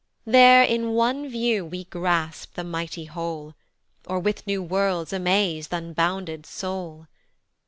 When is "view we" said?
1.29-1.83